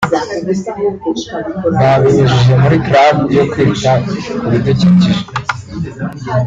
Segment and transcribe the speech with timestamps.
[1.77, 3.91] babinyujije muri Club yo kwita
[4.39, 5.21] ku bidukikije